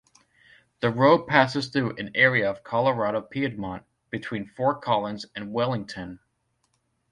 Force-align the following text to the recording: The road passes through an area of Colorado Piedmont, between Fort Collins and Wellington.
The 0.79 0.89
road 0.89 1.27
passes 1.27 1.67
through 1.67 1.97
an 1.97 2.09
area 2.15 2.49
of 2.49 2.63
Colorado 2.63 3.21
Piedmont, 3.21 3.83
between 4.09 4.47
Fort 4.47 4.81
Collins 4.81 5.27
and 5.35 5.53
Wellington. 5.53 6.19